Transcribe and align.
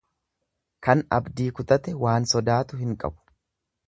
Kan 0.87 1.03
abdii 1.17 1.49
kutate 1.59 1.93
waan 2.05 2.25
sodaatu 2.31 2.81
hin 2.81 2.97
qabu. 3.05 3.23